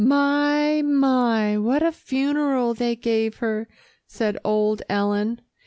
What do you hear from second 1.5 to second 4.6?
what a funeral they gave her," said